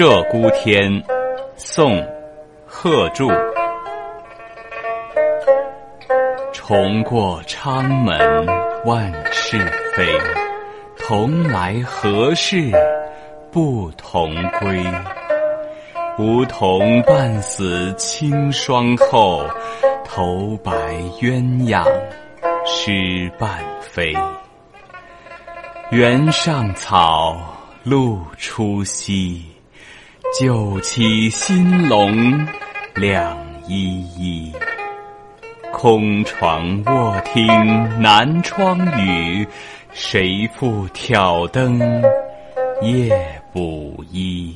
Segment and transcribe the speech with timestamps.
[0.00, 0.90] 鹧鸪天，
[1.56, 1.92] 宋·
[2.64, 3.28] 贺铸。
[6.54, 8.18] 重过昌门
[8.86, 9.58] 万事
[9.94, 10.06] 飞，
[10.96, 12.72] 同来何事
[13.52, 14.82] 不同归？
[16.18, 19.44] 梧桐半死清霜后，
[20.02, 20.72] 头白
[21.20, 21.84] 鸳鸯
[22.64, 24.14] 失伴飞。
[25.90, 27.36] 原上草，
[27.82, 29.44] 露初晞。
[30.38, 32.46] 酒起新笼
[32.94, 34.52] 两依依。
[35.72, 37.46] 空床卧听
[38.00, 39.44] 南窗雨，
[39.92, 41.80] 谁复挑灯
[42.80, 43.10] 夜
[43.52, 44.54] 补衣？